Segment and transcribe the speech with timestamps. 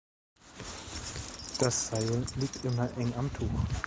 [1.59, 3.47] Das Seil liegt immer eng am „Tuch“.